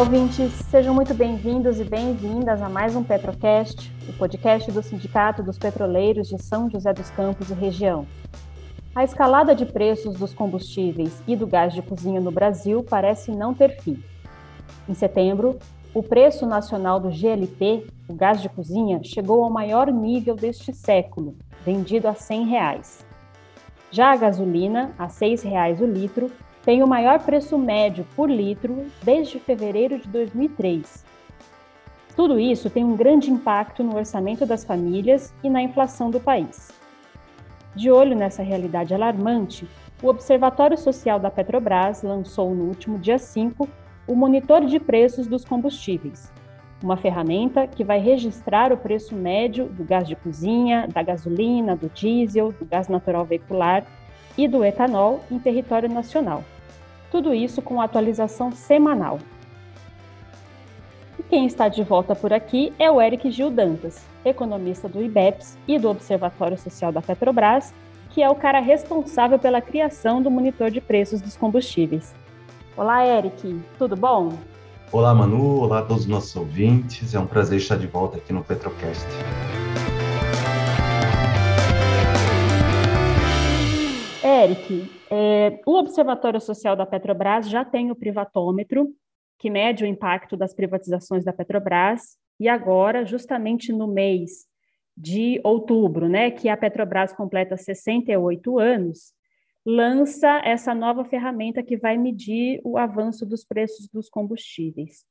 [0.00, 0.52] Olá, ouvintes!
[0.70, 6.26] Sejam muito bem-vindos e bem-vindas a mais um Petrocast, o podcast do Sindicato dos Petroleiros
[6.26, 8.06] de São José dos Campos e região.
[8.94, 13.52] A escalada de preços dos combustíveis e do gás de cozinha no Brasil parece não
[13.52, 14.02] ter fim.
[14.88, 15.58] Em setembro,
[15.92, 21.36] o preço nacional do GLP, o gás de cozinha, chegou ao maior nível deste século,
[21.62, 23.06] vendido a 100 reais.
[23.90, 26.30] Já a gasolina, a R$ 6,00 o litro,
[26.64, 31.04] tem o maior preço médio por litro desde fevereiro de 2003.
[32.14, 36.70] Tudo isso tem um grande impacto no orçamento das famílias e na inflação do país.
[37.74, 39.66] De olho nessa realidade alarmante,
[40.02, 43.68] o Observatório Social da Petrobras lançou no último dia 5
[44.06, 46.32] o Monitor de Preços dos Combustíveis,
[46.82, 51.88] uma ferramenta que vai registrar o preço médio do gás de cozinha, da gasolina, do
[51.88, 53.84] diesel, do gás natural veicular
[54.36, 56.44] e do etanol em território nacional.
[57.10, 59.18] Tudo isso com atualização semanal.
[61.18, 65.58] E quem está de volta por aqui é o Eric Gil Dantas, economista do IBEPS
[65.66, 67.74] e do Observatório Social da Petrobras,
[68.10, 72.14] que é o cara responsável pela criação do monitor de preços dos combustíveis.
[72.76, 74.32] Olá, Eric, tudo bom?
[74.92, 75.60] Olá, Manu.
[75.60, 77.14] Olá a todos os nossos ouvintes.
[77.14, 79.06] É um prazer estar de volta aqui no Petrocast.
[84.42, 88.88] Eric, é, o Observatório Social da Petrobras já tem o privatômetro,
[89.38, 94.46] que mede o impacto das privatizações da Petrobras, e agora, justamente no mês
[94.96, 99.12] de outubro, né, que a Petrobras completa 68 anos,
[99.64, 105.04] lança essa nova ferramenta que vai medir o avanço dos preços dos combustíveis.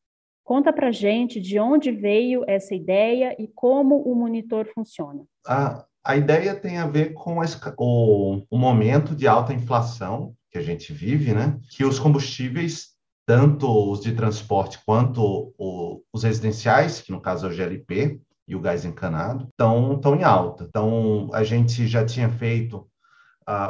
[0.43, 5.23] Conta para gente de onde veio essa ideia e como o monitor funciona.
[5.45, 7.39] A, a ideia tem a ver com
[7.77, 11.59] o, o momento de alta inflação que a gente vive, né?
[11.69, 12.89] Que os combustíveis,
[13.25, 18.55] tanto os de transporte quanto o, os residenciais, que no caso é o GLP, e
[18.55, 20.65] o gás encanado, estão em alta.
[20.67, 22.89] Então, a gente já tinha feito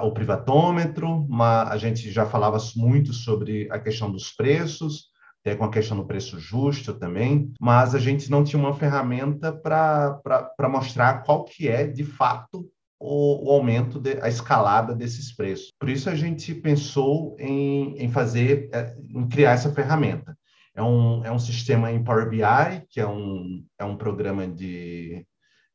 [0.01, 5.08] o privatômetro, a gente já falava muito sobre a questão dos preços,
[5.55, 10.69] com a questão do preço justo também, mas a gente não tinha uma ferramenta para
[10.69, 15.71] mostrar qual que é, de fato, o, o, aumento, de, a escalada desses preços.
[15.79, 20.37] Por isso a gente pensou em, em fazer, é, em criar essa ferramenta.
[20.75, 25.25] É um, é um sistema em Power BI, que é um, é um programa de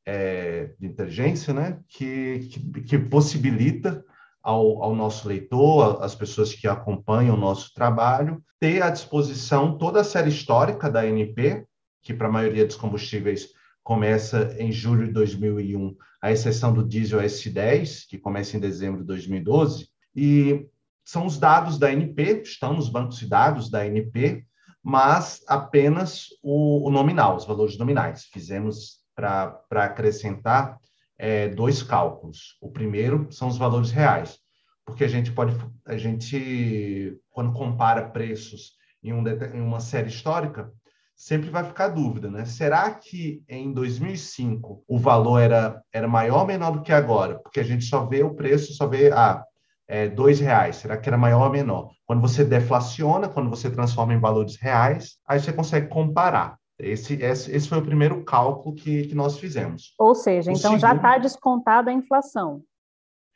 [0.06, 4.04] é, de inteligência, né, que, que, que possibilita
[4.44, 10.02] ao, ao, nosso leitor, às pessoas que acompanham o nosso trabalho, ter à disposição toda
[10.02, 11.66] a série histórica da ANP,
[12.02, 13.48] que para a maioria dos combustíveis
[13.82, 19.06] começa em julho de 2001, à exceção do diesel S10, que começa em dezembro de
[19.06, 20.66] 2012, e
[21.02, 24.44] são os dados da ANP, estão nos bancos de dados da ANP,
[24.82, 28.24] mas apenas o, o nominal, os valores nominais.
[28.24, 30.78] Fizemos para acrescentar
[31.18, 32.56] é, dois cálculos.
[32.60, 34.38] O primeiro são os valores reais,
[34.84, 40.70] porque a gente pode, a gente, quando compara preços em, um, em uma série histórica,
[41.16, 42.44] sempre vai ficar dúvida, né?
[42.44, 47.38] Será que em 2005 o valor era, era maior ou menor do que agora?
[47.38, 49.42] Porque a gente só vê o preço, só vê, ah,
[49.86, 51.90] é, dois reais, será que era maior ou menor?
[52.06, 56.58] Quando você deflaciona, quando você transforma em valores reais, aí você consegue comparar.
[56.78, 59.94] Esse, esse, esse foi o primeiro cálculo que, que nós fizemos.
[59.98, 60.80] Ou seja, o então segundo...
[60.80, 62.62] já está descontada a inflação.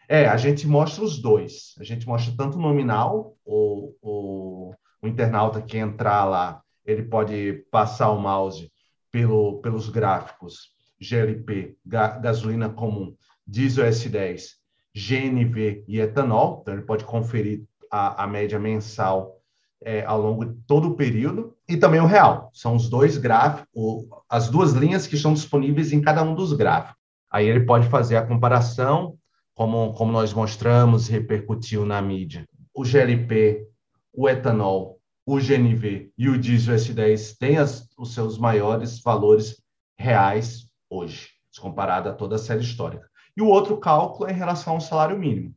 [0.09, 1.75] É, a gente mostra os dois.
[1.79, 8.11] A gente mostra tanto nominal, o, o, o internauta que entrar lá, ele pode passar
[8.11, 8.73] o mouse
[9.11, 13.15] pelo, pelos gráficos GLP, ga, gasolina comum,
[13.47, 14.57] diesel S10,
[14.95, 16.61] GNV e etanol.
[16.63, 19.41] Então, ele pode conferir a, a média mensal
[19.81, 22.51] é, ao longo de todo o período, e também o real.
[22.55, 26.97] São os dois gráficos, as duas linhas que estão disponíveis em cada um dos gráficos.
[27.31, 29.17] Aí ele pode fazer a comparação,
[29.55, 32.47] como, como nós mostramos repercutiu na mídia.
[32.75, 33.67] O GLP,
[34.13, 39.63] o etanol, o GNV e o diesel S10 têm as, os seus maiores valores
[39.99, 41.29] reais hoje,
[41.61, 43.07] comparado a toda a série histórica.
[43.37, 45.55] E o outro cálculo é em relação ao salário mínimo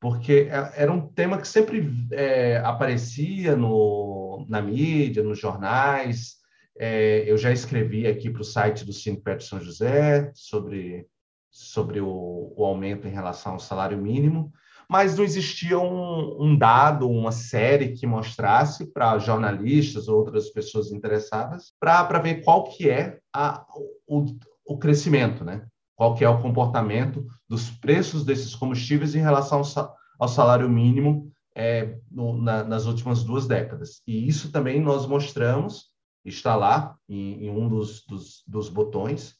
[0.00, 4.07] porque é, era um tema que sempre é, aparecia no,
[4.48, 6.36] na mídia, nos jornais.
[6.78, 11.06] É, eu já escrevi aqui para o site do Cine Perto São José sobre,
[11.50, 14.52] sobre o, o, aumento em relação ao salário mínimo,
[14.88, 20.92] mas não existia um, um dado, uma série que mostrasse para jornalistas ou outras pessoas
[20.92, 23.66] interessadas para ver qual que é a,
[24.06, 24.24] o,
[24.64, 25.66] o crescimento, né?
[25.98, 29.62] qual que é o comportamento dos preços desses combustíveis em relação
[30.16, 34.00] ao salário mínimo é, no, na, nas últimas duas décadas.
[34.06, 35.86] E isso também nós mostramos,
[36.24, 39.34] está lá em, em um dos, dos, dos botões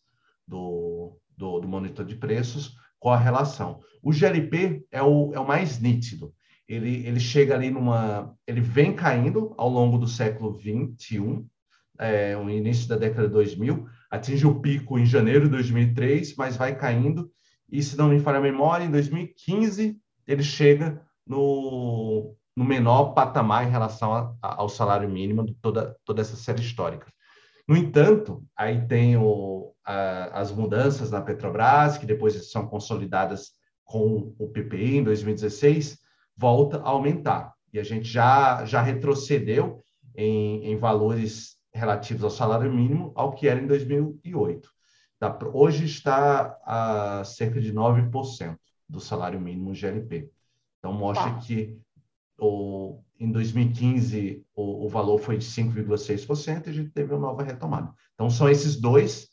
[0.45, 3.81] do, do, do, monitor de preços, qual a relação.
[4.03, 6.35] O GLP é o, é o mais nítido.
[6.69, 8.35] Ele, ele chega ali numa.
[8.49, 11.47] Ele vem caindo ao longo do século XXI,
[12.01, 16.57] é, o início da década de 2000, atinge o pico em janeiro de 2003, mas
[16.57, 17.31] vai caindo.
[17.71, 23.67] E, se não me falha a memória, em 2015 ele chega no, no menor patamar
[23.67, 27.07] em relação a, a, ao salário mínimo de toda, toda essa série histórica.
[27.69, 33.53] No entanto, aí tem o, a, as mudanças na Petrobras, que depois são consolidadas
[33.85, 35.99] com o PPI em 2016,
[36.37, 37.55] volta a aumentar.
[37.73, 39.83] E a gente já, já retrocedeu
[40.17, 44.69] em, em valores relativos ao salário mínimo ao que era em 2008.
[45.19, 48.57] Tá, hoje está a cerca de 9%
[48.89, 50.31] do salário mínimo GLP.
[50.89, 51.39] Então, mostra tá.
[51.41, 51.79] que
[52.39, 57.43] o, em 2015 o, o valor foi de 5,6% e a gente teve uma nova
[57.43, 57.93] retomada.
[58.15, 59.29] Então, são esses dois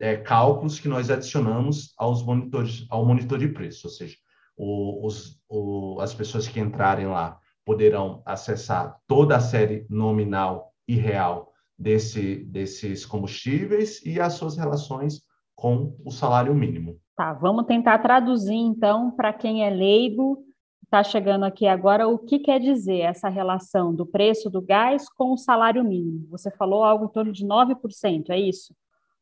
[0.00, 4.16] é, cálculos que nós adicionamos aos monitores, ao monitor de preço, ou seja,
[4.56, 10.96] o, os, o, as pessoas que entrarem lá poderão acessar toda a série nominal e
[10.96, 15.22] real desse, desses combustíveis e as suas relações
[15.54, 16.98] com o salário mínimo.
[17.16, 20.44] Tá, vamos tentar traduzir então para quem é leigo,
[20.86, 25.32] está chegando aqui agora, o que quer dizer essa relação do preço do gás com
[25.32, 26.26] o salário mínimo?
[26.30, 28.74] Você falou algo em torno de 9%, é isso?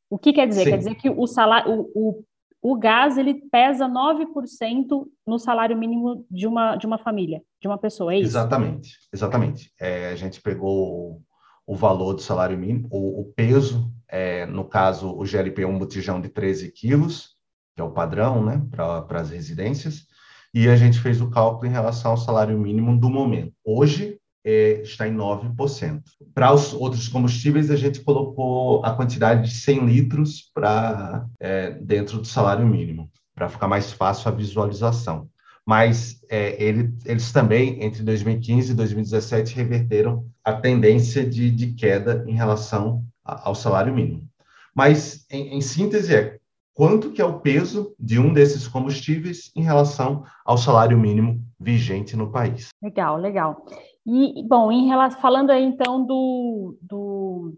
[0.09, 0.65] O que quer dizer?
[0.65, 0.71] Sim.
[0.71, 2.25] Quer dizer que o salário, o, o,
[2.73, 7.79] o gás ele pesa 9% no salário mínimo de uma, de uma família, de uma
[7.79, 8.29] pessoa, é isso?
[8.29, 9.73] Exatamente, exatamente.
[9.81, 11.23] É, a gente pegou
[11.67, 15.79] o valor do salário mínimo, o, o peso, é, no caso, o GLP é um
[15.79, 17.35] botijão de 13 quilos,
[17.75, 20.07] que é o padrão né, para as residências,
[20.55, 23.53] e a gente fez o cálculo em relação ao salário mínimo do momento.
[23.65, 26.03] Hoje, é, está em 9%.
[26.33, 32.19] Para os outros combustíveis, a gente colocou a quantidade de 100 litros para é, dentro
[32.19, 35.29] do salário mínimo, para ficar mais fácil a visualização.
[35.67, 42.23] Mas é, ele, eles também, entre 2015 e 2017, reverteram a tendência de, de queda
[42.29, 44.29] em relação a, ao salário mínimo.
[44.75, 46.39] Mas, em, em síntese, é
[46.75, 52.17] quanto que é o peso de um desses combustíveis em relação ao salário mínimo vigente
[52.17, 52.69] no país.
[52.83, 53.65] Legal, legal.
[54.05, 57.55] E, bom, em relação, falando aí então do, do,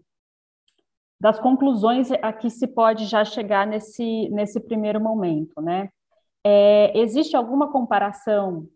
[1.19, 5.89] das conclusões a que se pode já chegar nesse, nesse primeiro momento, né?
[6.45, 8.67] É, existe alguma comparação?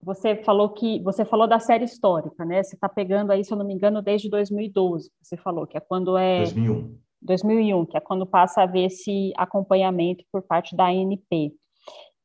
[0.00, 2.62] Você falou que você falou da série histórica, né?
[2.62, 5.10] Você está pegando aí, se eu não me engano, desde 2012.
[5.20, 6.96] Você falou que é quando é 2001.
[7.22, 11.52] 2001, que é quando passa a haver esse acompanhamento por parte da ANP.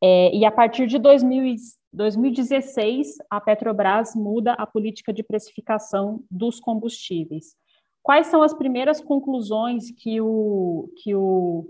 [0.02, 1.56] É, e a partir de 2000,
[1.94, 7.56] 2016, a Petrobras muda a política de precificação dos combustíveis.
[8.02, 11.66] Quais são as primeiras conclusões que o, que o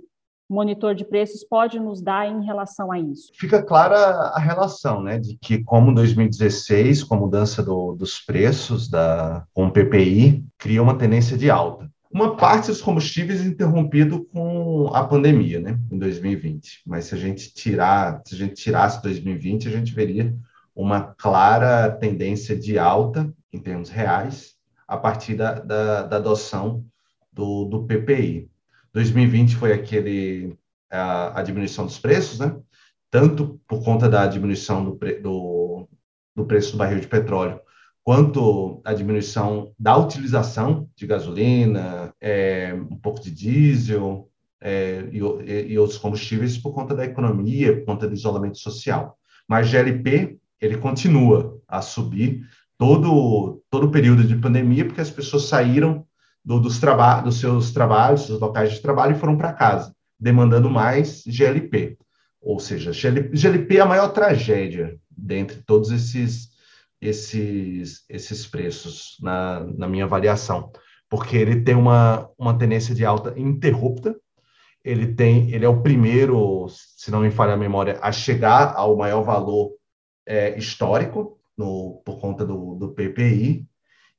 [0.49, 3.31] monitor de preços pode nos dar em relação a isso?
[3.35, 8.89] Fica clara a relação, né, de que como 2016, com a mudança do, dos preços
[8.89, 11.92] da, com o PPI, cria uma tendência de alta.
[12.13, 16.83] Uma parte dos combustíveis interrompido com a pandemia, né, em 2020.
[16.85, 20.31] Mas se a gente tirar, se a gente tirasse 2020, a gente veria
[20.75, 24.53] uma clara tendência de alta em termos reais
[24.87, 26.85] a partir da, da, da adoção
[27.31, 28.47] do, do PPI.
[28.93, 30.55] 2020 foi aquele
[30.91, 32.55] a, a, diminuição dos preços, né?
[33.09, 35.89] Tanto por conta da diminuição do, do,
[36.35, 37.59] do preço do barril de petróleo,
[38.03, 44.29] quanto a diminuição da utilização de gasolina, é, um pouco de diesel
[44.61, 45.17] é, e,
[45.71, 49.17] e, outros combustíveis por conta da economia, por conta do isolamento social.
[49.47, 52.45] Mas GLP, ele continua a subir
[52.77, 56.05] todo, todo o período de pandemia, porque as pessoas saíram
[56.43, 60.69] do, dos, traba dos seus trabalhos, dos locais de trabalho e foram para casa, demandando
[60.69, 61.97] mais GLP.
[62.41, 66.52] Ou seja, GLP, GLP é a maior tragédia dentre todos esses
[67.07, 70.71] esses, esses preços na, na minha avaliação,
[71.09, 74.15] porque ele tem uma, uma tendência de alta interrupta,
[74.83, 78.97] ele tem, ele é o primeiro, se não me falha a memória, a chegar ao
[78.97, 79.71] maior valor
[80.25, 83.67] é, histórico no, por conta do, do PPI,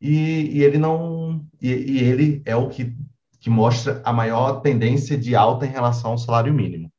[0.00, 2.94] e, e ele não, e, e, ele é o que,
[3.40, 6.92] que mostra a maior tendência de alta em relação ao salário mínimo.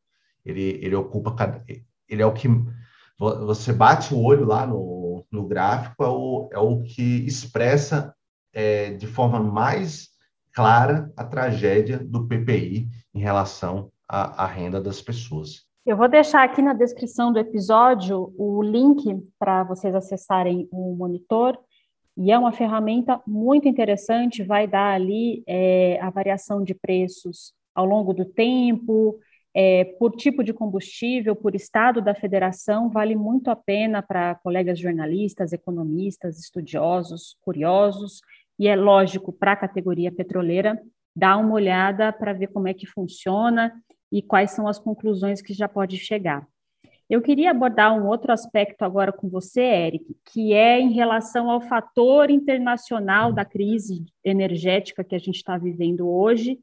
[0.43, 1.63] Ele, ele ocupa,
[2.07, 2.47] ele é o que
[3.17, 4.94] você bate o olho lá no,
[5.35, 8.15] no gráfico é o, é o que expressa
[8.53, 10.09] é, de forma mais
[10.53, 15.65] clara a tragédia do PPI em relação à, à renda das pessoas.
[15.85, 19.03] Eu vou deixar aqui na descrição do episódio o link
[19.37, 21.57] para vocês acessarem o monitor.
[22.17, 27.85] E é uma ferramenta muito interessante, vai dar ali é, a variação de preços ao
[27.85, 29.19] longo do tempo,
[29.57, 34.77] é, por tipo de combustível, por estado da federação, vale muito a pena para colegas
[34.77, 38.19] jornalistas, economistas, estudiosos, curiosos,
[38.59, 40.77] e é lógico, para a categoria petroleira,
[41.15, 43.71] dar uma olhada para ver como é que funciona
[44.11, 46.45] e quais são as conclusões que já pode chegar.
[47.09, 51.61] Eu queria abordar um outro aspecto agora com você, Eric, que é em relação ao
[51.61, 56.59] fator internacional da crise energética que a gente está vivendo hoje,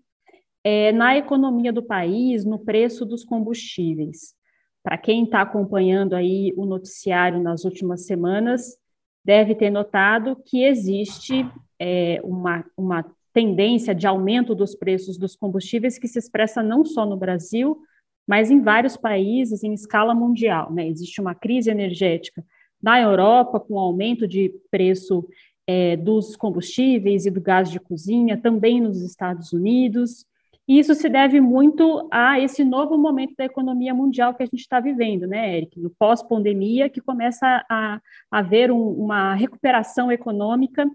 [0.64, 4.34] é, na economia do país, no preço dos combustíveis.
[4.82, 8.76] Para quem está acompanhando aí o noticiário nas últimas semanas,
[9.24, 11.46] deve ter notado que existe
[11.78, 17.06] é, uma, uma tendência de aumento dos preços dos combustíveis que se expressa não só
[17.06, 17.78] no Brasil,
[18.26, 20.72] mas em vários países em escala mundial.
[20.72, 20.88] Né?
[20.88, 22.44] Existe uma crise energética
[22.82, 25.26] na Europa, com aumento de preço
[25.66, 30.26] é, dos combustíveis e do gás de cozinha, também nos Estados Unidos.
[30.68, 34.60] E isso se deve muito a esse novo momento da economia mundial que a gente
[34.60, 35.80] está vivendo, né, Eric?
[35.80, 38.00] No pós-pandemia, que começa a
[38.30, 40.88] haver um, uma recuperação econômica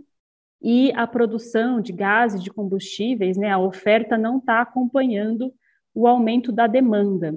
[0.61, 5.53] e a produção de gases, de combustíveis, né, a oferta não está acompanhando
[5.93, 7.35] o aumento da demanda.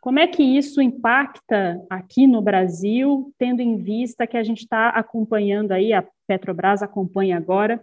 [0.00, 4.88] Como é que isso impacta aqui no Brasil, tendo em vista que a gente está
[4.88, 7.80] acompanhando aí, a Petrobras acompanha agora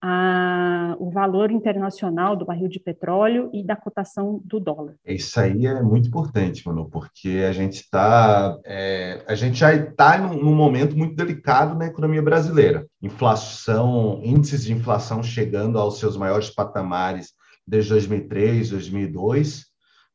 [0.00, 4.94] a, o valor internacional do barril de petróleo e da cotação do dólar.
[5.04, 10.18] Isso aí é muito importante, Manu, porque a gente está é, a gente já está
[10.18, 12.86] num, num, momento muito delicado na economia brasileira.
[13.02, 17.32] Inflação, índices de inflação chegando aos seus maiores patamares
[17.66, 19.66] desde 2003, 2002,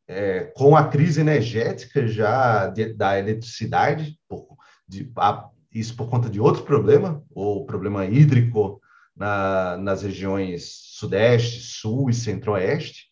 [0.08, 4.48] é, com a crise energética já de, da eletricidade, por,
[4.88, 8.82] de, a, isso por conta de outro problema, o problema hídrico
[9.16, 13.08] na, nas regiões Sudeste, Sul e Centro-Oeste,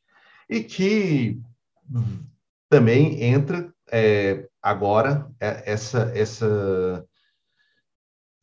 [0.49, 1.39] e que
[2.69, 7.05] também entra é, agora é, essa, essa,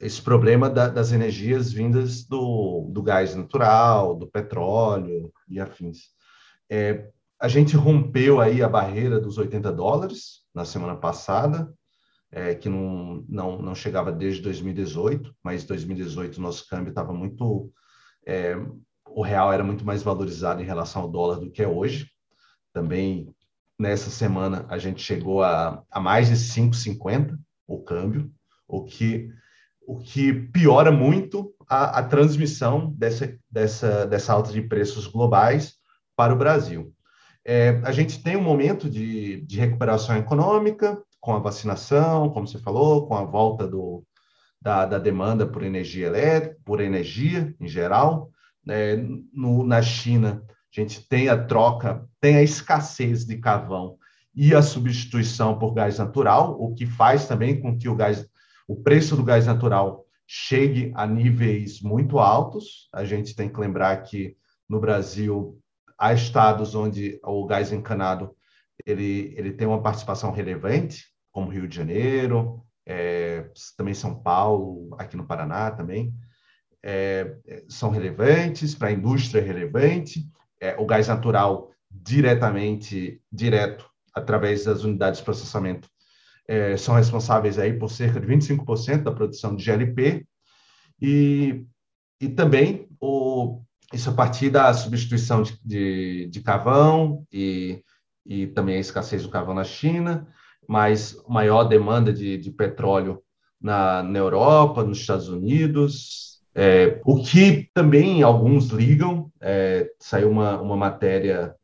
[0.01, 6.11] esse problema da, das energias vindas do, do gás natural, do petróleo e afins.
[6.71, 7.09] É,
[7.41, 11.73] a gente rompeu aí a barreira dos 80 dólares na semana passada,
[12.31, 17.73] é, que não, não, não chegava desde 2018, mas 2018 nosso câmbio estava muito.
[18.27, 18.57] É,
[19.07, 22.11] o real era muito mais valorizado em relação ao dólar do que é hoje.
[22.73, 23.35] Também
[23.79, 28.31] nessa semana a gente chegou a, a mais de 5,50 o câmbio,
[28.67, 29.31] o que,
[29.87, 35.75] o que piora muito a, a transmissão dessa, dessa, dessa alta de preços globais
[36.17, 36.93] para o Brasil.
[37.45, 42.59] É, a gente tem um momento de, de recuperação econômica, com a vacinação, como você
[42.59, 44.05] falou, com a volta do,
[44.61, 48.31] da, da demanda por energia elétrica, por energia em geral.
[48.65, 48.97] Né?
[49.33, 53.97] No, na China, a gente tem a troca, tem a escassez de carvão
[54.35, 58.25] e a substituição por gás natural, o que faz também com que o gás,
[58.69, 62.89] o preço do gás natural chegue a níveis muito altos.
[62.93, 64.37] A gente tem que lembrar que
[64.69, 65.59] no Brasil
[65.99, 68.37] há estados onde o gás encanado
[68.87, 75.17] ele, ele tem uma participação relevante, como Rio de Janeiro, é, também São Paulo, aqui
[75.17, 76.15] no Paraná também,
[76.83, 77.37] é,
[77.69, 80.25] são relevantes, para a indústria é relevante,
[80.61, 85.89] é, o gás natural diretamente, direto, através das unidades de processamento,
[86.47, 90.27] é, são responsáveis aí por cerca de 25% da produção de GLP,
[91.01, 91.65] e,
[92.21, 97.83] e também o, isso a partir da substituição de, de, de carvão e
[98.29, 100.29] e também a escassez do carvão na China,
[100.69, 103.23] mas maior demanda de, de petróleo
[103.61, 110.61] na, na Europa, nos Estados Unidos, é, o que também alguns ligam, é, saiu uma,
[110.61, 111.55] uma matéria,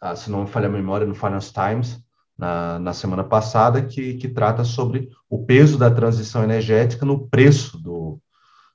[0.00, 1.98] ah, se não me falha a memória, no Financial Times,
[2.36, 7.78] na, na semana passada, que, que trata sobre o peso da transição energética no preço
[7.78, 8.20] do,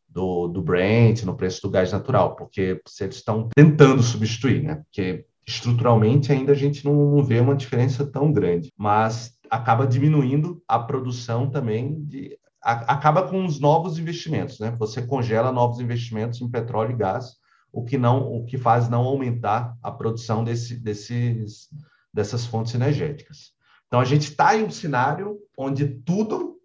[0.07, 4.75] do, do Brent, no preço do gás natural, porque eles estão tentando substituir, né?
[4.75, 10.77] Porque estruturalmente ainda a gente não, vê uma diferença tão grande, mas acaba diminuindo a
[10.77, 14.69] produção também de acaba com os novos investimentos, né?
[14.77, 17.37] Você congela novos investimentos em petróleo e gás,
[17.71, 21.69] o que não o que faz não aumentar a produção desse, desses
[22.13, 23.53] dessas fontes energéticas.
[23.87, 26.57] Então a gente está em um cenário onde tudo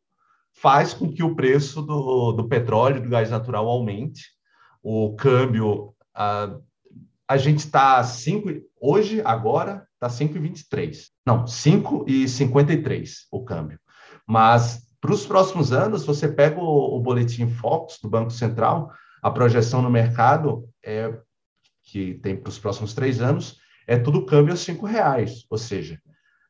[0.53, 4.25] faz com que o preço do, do petróleo e do gás natural aumente,
[4.83, 6.59] o câmbio a,
[7.29, 8.49] a gente está 5,
[8.81, 11.09] hoje, agora, está 5,23.
[11.27, 13.79] não, 5,53 o câmbio.
[14.27, 19.31] Mas para os próximos anos, você pega o, o boletim Focus do Banco Central, a
[19.31, 21.15] projeção no mercado é
[21.83, 26.01] que tem para os próximos três anos é tudo câmbio a cinco reais, ou seja,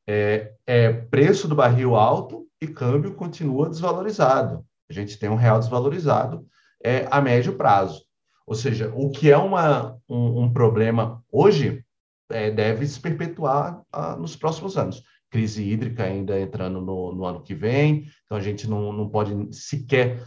[0.07, 4.65] é, é preço do barril alto e câmbio continua desvalorizado.
[4.89, 6.47] A gente tem um real desvalorizado
[6.83, 8.05] é, a médio prazo.
[8.47, 11.85] Ou seja, o que é uma, um, um problema hoje
[12.31, 15.03] é, deve se perpetuar ah, nos próximos anos.
[15.31, 19.53] Crise hídrica ainda entrando no, no, ano que vem, então a gente não, não pode
[19.55, 20.23] sequer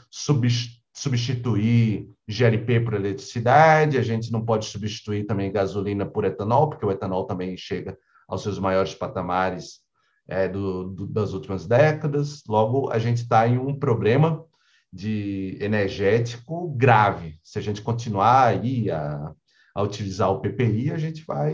[0.91, 6.91] substituir GLP por eletricidade, a gente não pode substituir também gasolina por etanol, porque o
[6.91, 7.97] etanol também chega
[8.27, 9.79] aos seus maiores patamares
[10.27, 12.43] é, do, do, das últimas décadas.
[12.47, 14.43] Logo, a gente está em um problema
[14.91, 17.39] de energético grave.
[17.43, 19.31] Se a gente continuar aí a,
[19.75, 21.53] a utilizar o PPI, a gente vai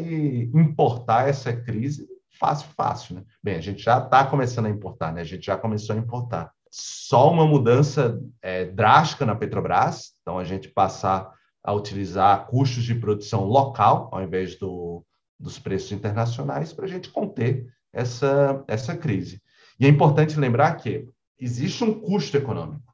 [0.54, 2.08] importar essa crise
[2.40, 3.24] fácil, fácil, né?
[3.42, 5.22] Bem, a gente já está começando a importar, né?
[5.22, 6.52] A gente já começou a importar.
[6.70, 11.32] Só uma mudança é, drástica na Petrobras, então a gente passar
[11.64, 15.06] a utilizar custos de produção local, ao invés do,
[15.40, 19.42] dos preços internacionais, para a gente conter essa, essa crise.
[19.80, 21.08] E é importante lembrar que
[21.40, 22.93] existe um custo econômico.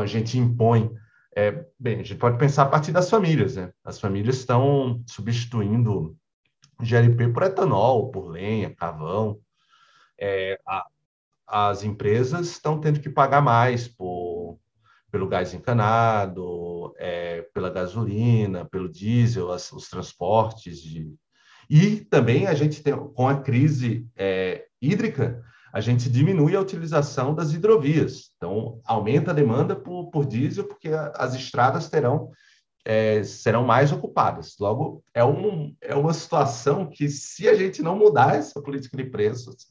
[0.00, 0.90] A gente impõe
[1.38, 3.72] é, bem, a gente pode pensar a partir das famílias, né?
[3.84, 6.16] As famílias estão substituindo
[6.80, 9.38] GLP por etanol, por lenha, carvão.
[10.18, 10.86] É, a,
[11.46, 14.58] as empresas estão tendo que pagar mais por,
[15.12, 20.82] pelo gás encanado, é, pela gasolina, pelo diesel, as, os transportes.
[20.82, 21.14] De...
[21.70, 25.40] E também a gente tem, com a crise é, hídrica,
[25.72, 28.30] a gente diminui a utilização das hidrovias.
[28.36, 32.30] Então, aumenta a demanda por, por diesel, porque as estradas terão
[32.84, 34.56] é, serão mais ocupadas.
[34.58, 39.04] Logo, é, um, é uma situação que, se a gente não mudar essa política de
[39.04, 39.68] preços,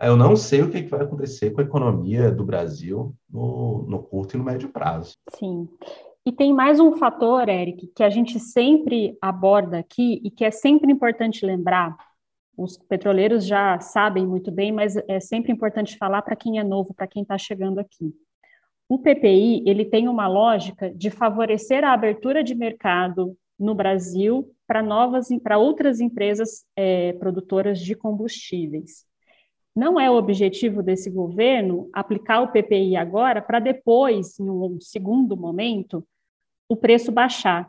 [0.00, 4.02] eu não sei o que, que vai acontecer com a economia do Brasil no, no
[4.02, 5.16] curto e no médio prazo.
[5.34, 5.68] Sim.
[6.24, 10.52] E tem mais um fator, Eric, que a gente sempre aborda aqui e que é
[10.52, 11.96] sempre importante lembrar,
[12.56, 16.94] os petroleiros já sabem muito bem, mas é sempre importante falar para quem é novo,
[16.94, 18.14] para quem está chegando aqui.
[18.88, 24.82] O PPI ele tem uma lógica de favorecer a abertura de mercado no Brasil para
[24.82, 29.06] novas, para outras empresas é, produtoras de combustíveis.
[29.74, 35.36] Não é o objetivo desse governo aplicar o PPI agora para depois, em um segundo
[35.36, 36.06] momento,
[36.68, 37.68] o preço baixar.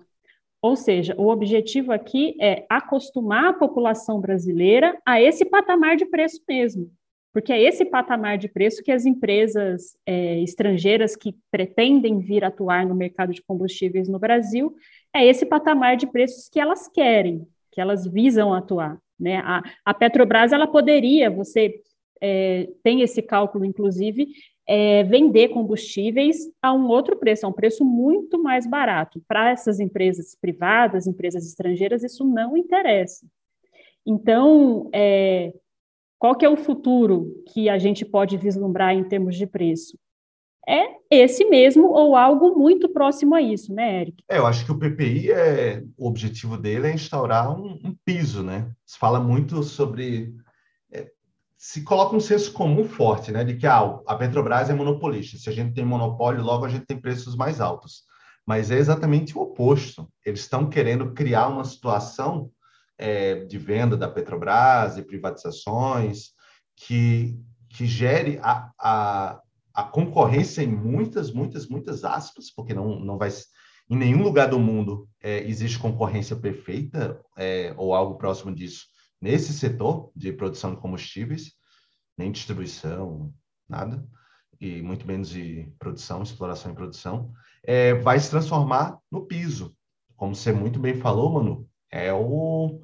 [0.64, 6.42] Ou seja, o objetivo aqui é acostumar a população brasileira a esse patamar de preço
[6.48, 6.90] mesmo,
[7.34, 12.86] porque é esse patamar de preço que as empresas é, estrangeiras que pretendem vir atuar
[12.86, 14.74] no mercado de combustíveis no Brasil,
[15.14, 18.98] é esse patamar de preços que elas querem, que elas visam atuar.
[19.20, 19.40] Né?
[19.44, 21.82] A, a Petrobras ela poderia, você
[22.22, 24.30] é, tem esse cálculo, inclusive,
[24.68, 29.22] é, vender combustíveis a um outro preço, a um preço muito mais barato.
[29.28, 33.26] Para essas empresas privadas, empresas estrangeiras, isso não interessa.
[34.06, 35.54] Então, é,
[36.18, 39.98] qual que é o futuro que a gente pode vislumbrar em termos de preço?
[40.68, 44.24] É esse mesmo ou algo muito próximo a isso, né, Eric?
[44.30, 48.42] É, eu acho que o PPI, é, o objetivo dele é instaurar um, um piso,
[48.42, 48.72] né?
[48.86, 50.34] Se fala muito sobre
[51.66, 55.38] se coloca um senso comum forte, né, de que ah, a Petrobras é monopolista.
[55.38, 58.04] Se a gente tem monopólio, logo a gente tem preços mais altos.
[58.46, 60.12] Mas é exatamente o oposto.
[60.26, 62.52] Eles estão querendo criar uma situação
[62.98, 66.32] é, de venda da Petrobras e privatizações
[66.76, 69.42] que, que gere a, a,
[69.74, 73.30] a concorrência em muitas, muitas, muitas aspas, porque não, não vai
[73.90, 78.92] em nenhum lugar do mundo é, existe concorrência perfeita é, ou algo próximo disso
[79.24, 81.54] nesse setor de produção de combustíveis,
[82.18, 83.34] nem distribuição,
[83.70, 84.06] nada,
[84.60, 87.32] e muito menos de produção, exploração e produção,
[87.64, 89.74] é, vai se transformar no piso.
[90.18, 92.82] Como você muito bem falou, Manu, é o,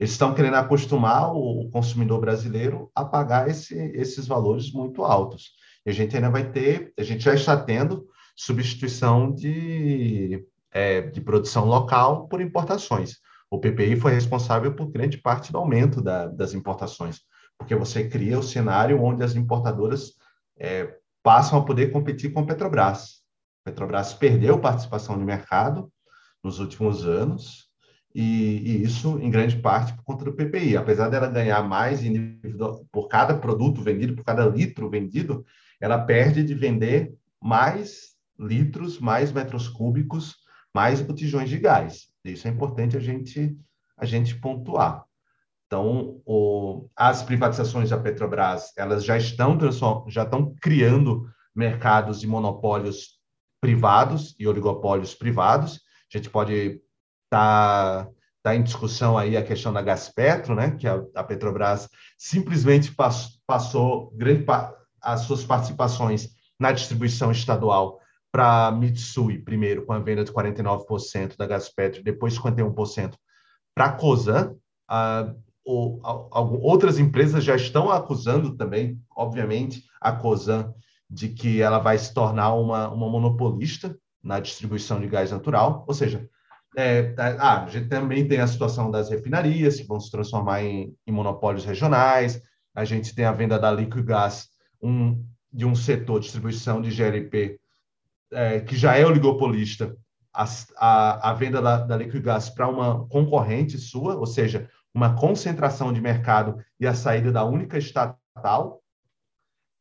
[0.00, 5.50] eles estão querendo acostumar o consumidor brasileiro a pagar esse, esses valores muito altos.
[5.84, 11.20] E a gente ainda vai ter, a gente já está tendo substituição de, é, de
[11.20, 13.18] produção local por importações.
[13.52, 17.20] O PPI foi responsável por grande parte do aumento da, das importações,
[17.58, 20.14] porque você cria o cenário onde as importadoras
[20.58, 23.20] é, passam a poder competir com a Petrobras.
[23.60, 25.92] A Petrobras perdeu participação de mercado
[26.42, 27.68] nos últimos anos,
[28.14, 30.78] e, e, isso em grande parte por conta do PPI.
[30.78, 32.00] Apesar dela ganhar mais
[32.90, 35.44] por cada produto vendido, por cada litro vendido,
[35.78, 40.36] ela perde de vender mais litros, mais metros cúbicos,
[40.74, 42.11] mais botijões de gás.
[42.24, 43.56] Isso é importante a gente,
[43.96, 45.04] a gente pontuar.
[45.66, 49.58] Então, o, as privatizações da Petrobras, elas já estão,
[50.08, 53.18] já estão criando mercados de monopólios
[53.60, 55.80] privados e oligopólios privados.
[56.12, 56.52] A gente pode
[57.24, 58.10] estar tá,
[58.42, 63.40] tá em discussão aí a questão da Gaspetro, né, que a, a Petrobras simplesmente pass,
[63.46, 64.44] passou grande
[65.00, 66.28] as suas participações
[66.60, 68.01] na distribuição estadual
[68.32, 73.14] para Mitsui, primeiro com a venda de 49% da Gaspetro, depois 51%
[73.74, 74.56] para a Cosan.
[74.88, 76.00] Ah, ou,
[76.60, 80.74] outras empresas já estão acusando também, obviamente, a Cosan
[81.08, 85.92] de que ela vai se tornar uma, uma monopolista na distribuição de gás natural, ou
[85.92, 86.26] seja,
[86.76, 90.96] é, ah, a gente também tem a situação das refinarias, que vão se transformar em,
[91.06, 92.40] em monopólios regionais,
[92.74, 94.48] a gente tem a venda da Liquigás,
[94.82, 97.60] um, de um setor de distribuição de GLP
[98.32, 99.96] é, que já é oligopolista,
[100.32, 100.44] a,
[100.76, 106.00] a, a venda da, da Liquigás para uma concorrente sua, ou seja, uma concentração de
[106.00, 108.82] mercado e a saída da única estatal.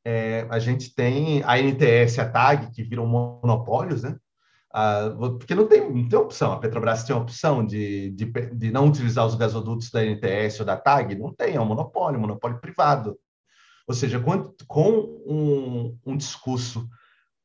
[0.04, 4.18] É, a gente tem a NTS, a TAG, que viram monopólios, né?
[4.74, 6.54] Ah, porque não tem, não tem opção.
[6.54, 10.78] A Petrobras tem opção de, de, de, não utilizar os gasodutos da NTS ou da
[10.78, 11.16] TAG?
[11.16, 13.18] Não tem, é um monopólio, um monopólio privado.
[13.88, 14.90] Ou seja, com, com
[15.28, 16.88] um, um discurso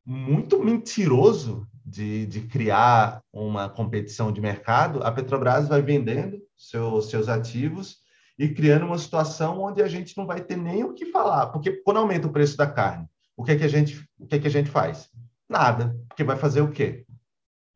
[0.06, 7.28] muito mentiroso de, de, criar uma competição de mercado, a Petrobras vai vendendo seu, seus
[7.28, 7.96] ativos
[8.38, 11.72] e criando uma situação onde a gente não vai ter nem o que falar, porque
[11.72, 14.38] quando aumenta o preço da carne, o que é que a gente, o que é
[14.38, 15.08] que a gente faz?
[15.48, 17.04] Nada, porque vai fazer o quê?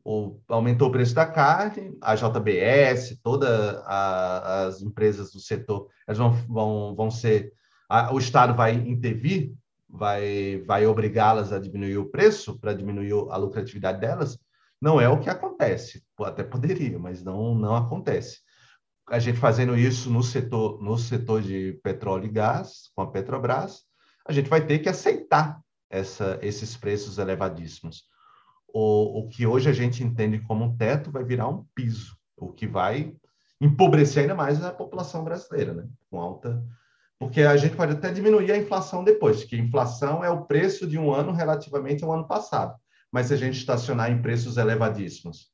[0.05, 6.33] O, aumentou o preço da carne, a JBS, todas as empresas do setor, elas vão,
[6.49, 7.53] vão, vão ser,
[7.89, 9.53] a, o Estado vai intervir
[9.93, 14.39] vai, vai obrigá-las a diminuir o preço para diminuir a lucratividade delas,
[14.81, 16.03] não é o que acontece.
[16.21, 18.39] Até poderia, mas não, não acontece.
[19.09, 23.83] A gente fazendo isso no setor, no setor de petróleo e gás, com a Petrobras,
[24.27, 28.05] a gente vai ter que aceitar essa, esses preços elevadíssimos.
[28.73, 32.53] O, o que hoje a gente entende como um teto vai virar um piso, o
[32.53, 33.13] que vai
[33.61, 35.89] empobrecer ainda mais a população brasileira, né?
[36.09, 36.65] com alta
[37.21, 40.97] porque a gente pode até diminuir a inflação depois, que inflação é o preço de
[40.99, 42.75] um ano relativamente ao ano passado.
[43.13, 45.51] Mas se a gente estacionar em preços elevadíssimos,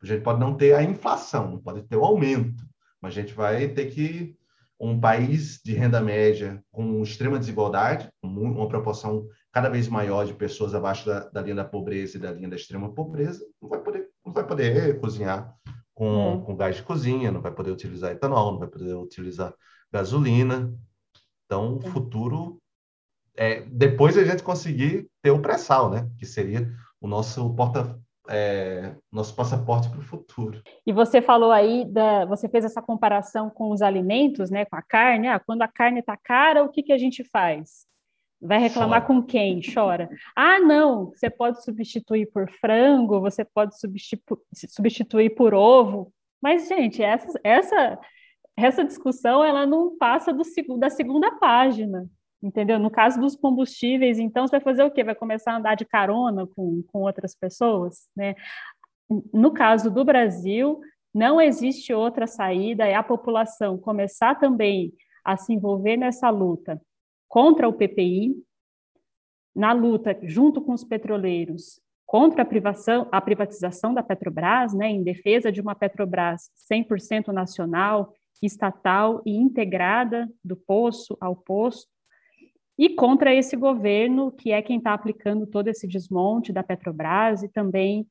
[0.00, 2.64] a gente pode não ter a inflação, não pode ter o aumento,
[3.02, 4.36] mas a gente vai ter que
[4.78, 10.76] um país de renda média com extrema desigualdade, uma proporção cada vez maior de pessoas
[10.76, 14.08] abaixo da, da, linha da pobreza e da linha da extrema pobreza, não vai poder,
[14.24, 15.52] não vai poder cozinhar
[15.92, 16.40] com, hum.
[16.42, 19.52] com gás de cozinha, não vai poder utilizar etanol, não vai poder utilizar
[19.92, 20.72] gasolina,
[21.50, 22.58] então, o futuro
[23.36, 26.08] é depois a gente conseguir ter o pré-sal, né?
[26.16, 30.62] Que seria o nosso porta é, nosso passaporte para o futuro.
[30.86, 34.64] E você falou aí da, você fez essa comparação com os alimentos, né?
[34.64, 35.26] Com a carne.
[35.26, 37.84] Ah, quando a carne está cara, o que que a gente faz?
[38.40, 39.20] Vai reclamar Chora.
[39.20, 39.60] com quem?
[39.74, 40.08] Chora.
[40.36, 46.12] Ah, não, você pode substituir por frango, você pode substitu substituir por ovo.
[46.40, 47.98] Mas, gente, essa, essa
[48.66, 50.42] essa discussão ela não passa do,
[50.78, 52.08] da segunda página,
[52.42, 52.78] entendeu?
[52.78, 55.04] No caso dos combustíveis, então você vai fazer o quê?
[55.04, 58.34] Vai começar a andar de carona com, com outras pessoas, né?
[59.32, 60.80] No caso do Brasil,
[61.12, 64.92] não existe outra saída, é a população começar também
[65.24, 66.80] a se envolver nessa luta
[67.28, 68.34] contra o PPI,
[69.54, 75.00] na luta junto com os petroleiros contra a, privação, a privatização da Petrobras, né, em
[75.00, 81.90] defesa de uma Petrobras 100% nacional, estatal e integrada do poço ao posto,
[82.78, 87.48] e contra esse governo, que é quem está aplicando todo esse desmonte da Petrobras e
[87.48, 88.06] também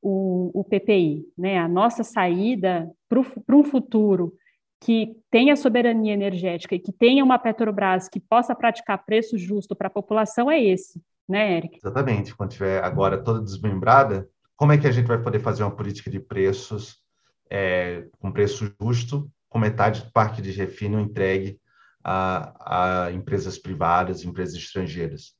[0.00, 1.26] o, o PPI.
[1.36, 1.58] Né?
[1.58, 3.20] A nossa saída para
[3.54, 4.32] um futuro
[4.80, 9.88] que tenha soberania energética e que tenha uma Petrobras que possa praticar preço justo para
[9.88, 11.76] a população é esse, né, Eric?
[11.76, 12.34] Exatamente.
[12.34, 16.10] Quando tiver agora toda desmembrada, como é que a gente vai poder fazer uma política
[16.10, 17.02] de preços
[17.50, 21.60] é, com preço justo com metade do parque de refino entregue
[22.02, 25.34] a, a empresas privadas, empresas estrangeiras.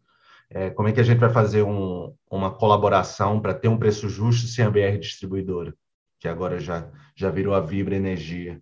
[0.51, 4.09] É, como é que a gente vai fazer um, uma colaboração para ter um preço
[4.09, 5.75] justo sem a BR distribuidora,
[6.21, 8.61] que agora já, já virou a Vibra Energia?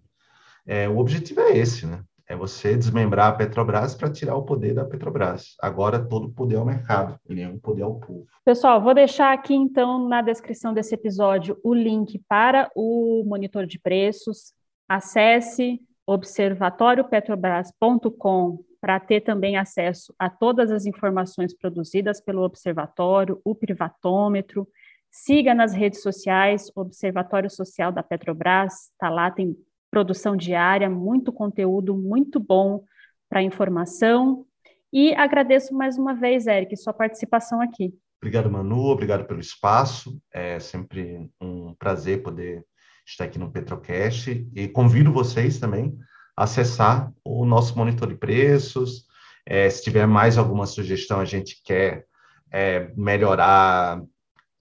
[0.67, 2.03] É, o objetivo é esse, né?
[2.27, 5.57] É você desmembrar a Petrobras para tirar o poder da Petrobras.
[5.61, 8.27] Agora todo o poder ao mercado e nenhum poder ao povo.
[8.43, 13.79] Pessoal, vou deixar aqui então na descrição desse episódio o link para o monitor de
[13.79, 14.55] preços.
[14.89, 24.69] Acesse observatoriopetrobras.com para ter também acesso a todas as informações produzidas pelo Observatório, o privatômetro.
[25.11, 29.57] Siga nas redes sociais, Observatório Social da Petrobras, está lá, tem
[29.91, 32.85] produção diária, muito conteúdo, muito bom
[33.29, 34.45] para informação.
[34.93, 37.95] E agradeço mais uma vez, Eric, sua participação aqui.
[38.21, 40.21] Obrigado, Manu, obrigado pelo espaço.
[40.33, 42.65] É sempre um prazer poder
[43.07, 45.97] estar aqui no Petrocast e convido vocês também
[46.37, 49.05] a acessar o nosso monitor de preços.
[49.47, 52.07] É, se tiver mais alguma sugestão, a gente quer
[52.51, 54.03] é, melhorar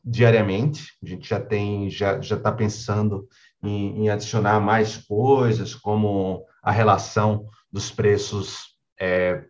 [0.03, 0.91] diariamente.
[1.01, 3.27] A gente já tem, já já está pensando
[3.63, 9.45] em, em, adicionar mais coisas, como a relação dos preços é,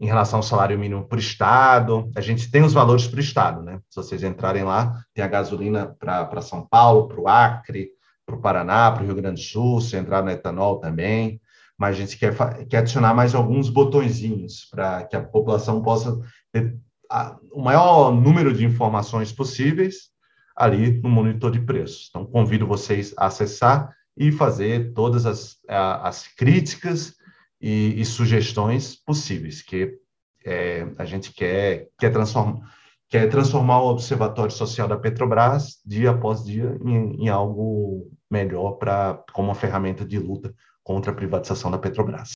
[0.00, 2.10] em relação ao salário mínimo por estado.
[2.16, 3.80] A gente tem os valores o estado, né?
[3.88, 7.90] Se vocês entrarem lá, tem a gasolina para São Paulo, para o Acre,
[8.28, 11.40] para o Paraná, para o Rio Grande do Sul, se entrar no etanol também.
[11.78, 12.34] Mas a gente quer,
[12.66, 16.20] quer adicionar mais alguns botõezinhos para que a população possa
[16.52, 16.76] ter
[17.10, 20.10] a, o maior número de informações possíveis
[20.54, 22.08] ali no monitor de preços.
[22.10, 27.14] Então, convido vocês a acessar e fazer todas as, as críticas
[27.60, 29.96] e, e sugestões possíveis, que
[30.44, 32.60] é, a gente quer, quer, transform,
[33.08, 39.22] quer transformar o Observatório Social da Petrobras, dia após dia, em, em algo melhor para
[39.32, 42.32] como uma ferramenta de luta contra a privatização da Petrobras.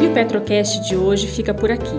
[0.00, 1.98] E o Petrocast de hoje fica por aqui.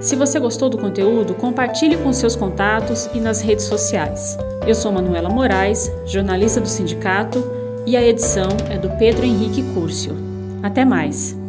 [0.00, 4.36] Se você gostou do conteúdo, compartilhe com seus contatos e nas redes sociais.
[4.66, 7.42] Eu sou Manuela Moraes, jornalista do sindicato,
[7.86, 10.14] e a edição é do Pedro Henrique Curcio.
[10.62, 11.45] Até mais!